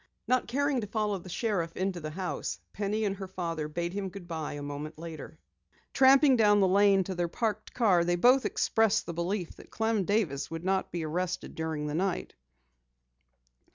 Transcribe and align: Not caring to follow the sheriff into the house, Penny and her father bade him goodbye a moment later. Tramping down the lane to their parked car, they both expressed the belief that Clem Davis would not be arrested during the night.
Not 0.27 0.47
caring 0.47 0.81
to 0.81 0.87
follow 0.87 1.19
the 1.19 1.29
sheriff 1.29 1.77
into 1.77 1.99
the 1.99 2.09
house, 2.09 2.59
Penny 2.73 3.05
and 3.05 3.15
her 3.17 3.27
father 3.27 3.67
bade 3.67 3.93
him 3.93 4.09
goodbye 4.09 4.53
a 4.53 4.63
moment 4.63 4.97
later. 4.97 5.37
Tramping 5.93 6.35
down 6.35 6.59
the 6.59 6.67
lane 6.67 7.03
to 7.03 7.13
their 7.13 7.27
parked 7.27 7.75
car, 7.75 8.03
they 8.03 8.15
both 8.15 8.43
expressed 8.43 9.05
the 9.05 9.13
belief 9.13 9.55
that 9.57 9.69
Clem 9.69 10.03
Davis 10.05 10.49
would 10.49 10.63
not 10.63 10.91
be 10.91 11.05
arrested 11.05 11.53
during 11.53 11.85
the 11.85 11.93
night. 11.93 12.33